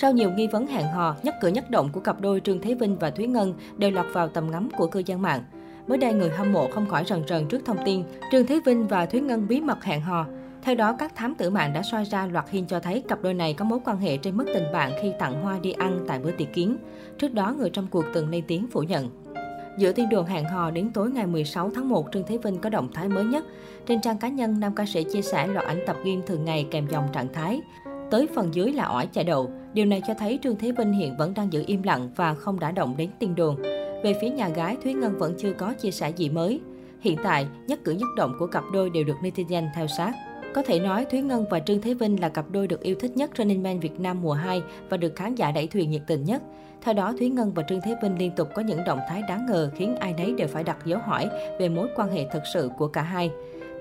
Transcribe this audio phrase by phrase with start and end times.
[0.00, 2.74] Sau nhiều nghi vấn hẹn hò, nhất cử nhất động của cặp đôi Trương Thế
[2.74, 5.42] Vinh và Thúy Ngân đều lọt vào tầm ngắm của cư dân mạng.
[5.86, 8.02] Mới đây, người hâm mộ không khỏi rần rần trước thông tin
[8.32, 10.26] Trương Thế Vinh và Thúy Ngân bí mật hẹn hò.
[10.62, 13.34] Theo đó, các thám tử mạng đã soi ra loạt hình cho thấy cặp đôi
[13.34, 16.18] này có mối quan hệ trên mức tình bạn khi tặng hoa đi ăn tại
[16.18, 16.76] bữa tiệc kiến.
[17.18, 19.10] Trước đó, người trong cuộc từng lên tiếng phủ nhận.
[19.78, 22.70] Giữa tin đồn hẹn hò đến tối ngày 16 tháng 1, Trương Thế Vinh có
[22.70, 23.44] động thái mới nhất.
[23.86, 26.66] Trên trang cá nhân, nam ca sĩ chia sẻ loạt ảnh tập gym thường ngày
[26.70, 27.60] kèm dòng trạng thái.
[28.10, 29.50] Tới phần dưới là ỏi chạy đậu.
[29.74, 32.60] Điều này cho thấy Trương Thế Vinh hiện vẫn đang giữ im lặng và không
[32.60, 33.56] đã động đến tin đồn.
[34.02, 36.60] Về phía nhà gái, Thúy Ngân vẫn chưa có chia sẻ gì mới.
[37.00, 40.12] Hiện tại, nhất cử nhất động của cặp đôi đều được netizen theo sát.
[40.54, 43.16] Có thể nói, Thúy Ngân và Trương Thế Vinh là cặp đôi được yêu thích
[43.16, 46.24] nhất Running Man Việt Nam mùa 2 và được khán giả đẩy thuyền nhiệt tình
[46.24, 46.42] nhất.
[46.82, 49.46] Theo đó, Thúy Ngân và Trương Thế Vinh liên tục có những động thái đáng
[49.46, 52.70] ngờ khiến ai nấy đều phải đặt dấu hỏi về mối quan hệ thực sự
[52.78, 53.30] của cả hai.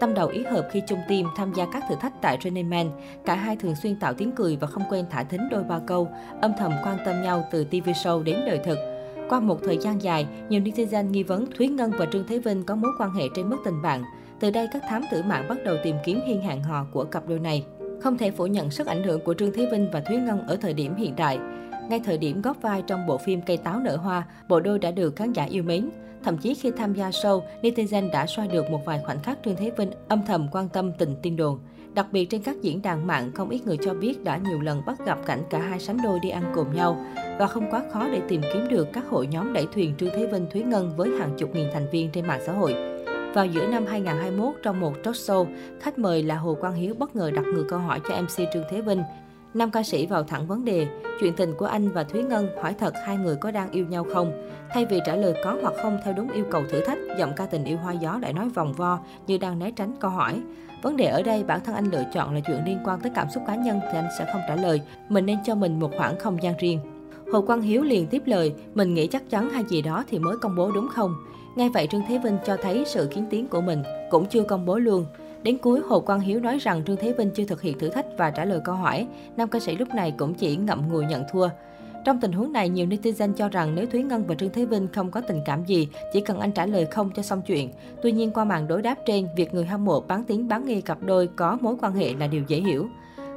[0.00, 2.90] Tâm đầu ý hợp khi chung team tham gia các thử thách tại Running Man,
[3.24, 6.08] cả hai thường xuyên tạo tiếng cười và không quên thả thính đôi ba câu,
[6.40, 8.78] âm thầm quan tâm nhau từ TV show đến đời thực.
[9.28, 12.64] Qua một thời gian dài, nhiều netizen nghi vấn Thúy Ngân và Trương Thế Vinh
[12.64, 14.02] có mối quan hệ trên mức tình bạn.
[14.40, 17.28] Từ đây, các thám tử mạng bắt đầu tìm kiếm hiên hẹn hò của cặp
[17.28, 17.64] đôi này.
[18.02, 20.56] Không thể phủ nhận sức ảnh hưởng của Trương Thế Vinh và Thúy Ngân ở
[20.56, 21.38] thời điểm hiện tại.
[21.88, 24.90] Ngay thời điểm góp vai trong bộ phim Cây táo nở hoa, bộ đôi đã
[24.90, 25.90] được khán giả yêu mến.
[26.24, 29.56] Thậm chí khi tham gia show, netizen đã soi được một vài khoảnh khắc Trương
[29.56, 31.58] Thế Vinh âm thầm quan tâm tình tin đồn.
[31.94, 34.82] Đặc biệt trên các diễn đàn mạng, không ít người cho biết đã nhiều lần
[34.86, 37.04] bắt gặp cảnh cả hai sánh đôi đi ăn cùng nhau
[37.38, 40.26] và không quá khó để tìm kiếm được các hội nhóm đẩy thuyền Trương Thế
[40.26, 42.74] Vinh Thúy Ngân với hàng chục nghìn thành viên trên mạng xã hội.
[43.34, 45.46] Vào giữa năm 2021, trong một talk show,
[45.80, 48.64] khách mời là Hồ Quang Hiếu bất ngờ đặt ngược câu hỏi cho MC Trương
[48.70, 49.02] Thế Vinh.
[49.54, 50.86] Nam ca sĩ vào thẳng vấn đề,
[51.20, 54.06] chuyện tình của anh và Thúy Ngân hỏi thật hai người có đang yêu nhau
[54.14, 54.32] không?
[54.70, 57.46] Thay vì trả lời có hoặc không theo đúng yêu cầu thử thách, giọng ca
[57.46, 60.40] tình yêu hoa gió lại nói vòng vo như đang né tránh câu hỏi.
[60.82, 63.30] Vấn đề ở đây bản thân anh lựa chọn là chuyện liên quan tới cảm
[63.30, 64.80] xúc cá nhân thì anh sẽ không trả lời.
[65.08, 66.80] Mình nên cho mình một khoảng không gian riêng.
[67.32, 70.36] Hồ Quang Hiếu liền tiếp lời, mình nghĩ chắc chắn hay gì đó thì mới
[70.40, 71.14] công bố đúng không?
[71.56, 74.66] Ngay vậy Trương Thế Vinh cho thấy sự kiến tiến của mình, cũng chưa công
[74.66, 75.06] bố luôn.
[75.42, 78.06] Đến cuối, Hồ Quang Hiếu nói rằng Trương Thế Vinh chưa thực hiện thử thách
[78.16, 79.06] và trả lời câu hỏi.
[79.36, 81.48] Nam ca sĩ lúc này cũng chỉ ngậm ngùi nhận thua.
[82.04, 84.88] Trong tình huống này, nhiều netizen cho rằng nếu Thúy Ngân và Trương Thế Vinh
[84.92, 87.70] không có tình cảm gì, chỉ cần anh trả lời không cho xong chuyện.
[88.02, 90.80] Tuy nhiên, qua màn đối đáp trên, việc người hâm mộ bán tiếng bán nghi
[90.80, 92.88] cặp đôi có mối quan hệ là điều dễ hiểu.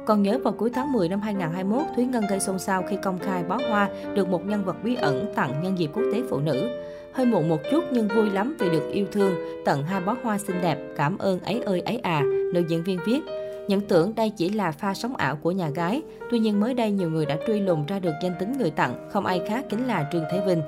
[0.06, 3.18] Còn nhớ vào cuối tháng 10 năm 2021, Thúy Ngân gây xôn xao khi công
[3.18, 6.40] khai bó hoa được một nhân vật bí ẩn tặng nhân dịp quốc tế phụ
[6.40, 6.68] nữ.
[7.12, 10.38] Hơi muộn một chút nhưng vui lắm vì được yêu thương, tận hai bó hoa
[10.38, 12.22] xinh đẹp, cảm ơn ấy ơi ấy à,
[12.54, 13.20] nữ diễn viên viết.
[13.68, 16.90] Nhận tưởng đây chỉ là pha sống ảo của nhà gái, tuy nhiên mới đây
[16.90, 19.86] nhiều người đã truy lùng ra được danh tính người tặng, không ai khác chính
[19.86, 20.62] là Trương Thế Vinh.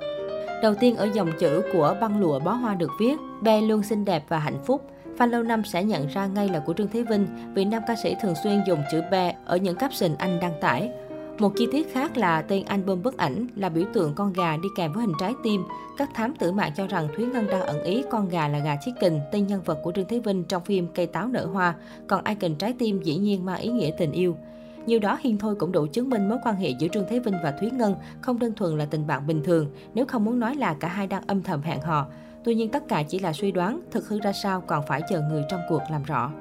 [0.63, 4.05] Đầu tiên ở dòng chữ của băng lụa bó hoa được viết, Be luôn xinh
[4.05, 4.91] đẹp và hạnh phúc.
[5.19, 7.97] Fan lâu năm sẽ nhận ra ngay là của Trương Thế Vinh vì nam ca
[8.03, 10.91] sĩ thường xuyên dùng chữ Be ở những caption anh đăng tải.
[11.39, 14.69] Một chi tiết khác là tên album bức ảnh là biểu tượng con gà đi
[14.77, 15.65] kèm với hình trái tim.
[15.99, 18.77] Các thám tử mạng cho rằng Thúy Ngân đang ẩn ý con gà là gà
[18.85, 21.75] chicken, tên nhân vật của Trương Thế Vinh trong phim Cây táo nở hoa,
[22.07, 24.37] còn icon trái tim dĩ nhiên mang ý nghĩa tình yêu.
[24.87, 27.35] Nhiều đó hiên thôi cũng đủ chứng minh mối quan hệ giữa Trương Thế Vinh
[27.43, 30.55] và Thúy Ngân không đơn thuần là tình bạn bình thường, nếu không muốn nói
[30.55, 32.07] là cả hai đang âm thầm hẹn hò.
[32.45, 35.21] Tuy nhiên tất cả chỉ là suy đoán, thực hư ra sao còn phải chờ
[35.21, 36.33] người trong cuộc làm rõ.